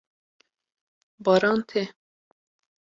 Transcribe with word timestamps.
Baran 1.25 1.59
tê. 1.69 1.83